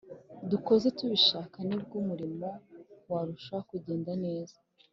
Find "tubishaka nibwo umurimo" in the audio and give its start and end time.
0.97-2.49